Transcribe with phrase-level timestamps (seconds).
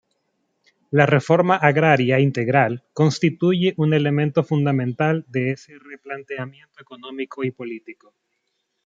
[0.89, 8.11] La reforma agraria integral constituye un elemento fundamental de ese replanteamiento económico y político.